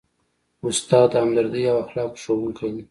استاد 0.67 1.07
د 1.11 1.15
همدردۍ 1.23 1.63
او 1.71 1.77
اخلاقو 1.83 2.21
ښوونکی 2.23 2.69
دی. 2.75 2.79